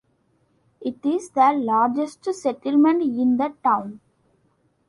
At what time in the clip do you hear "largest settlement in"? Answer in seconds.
1.53-3.37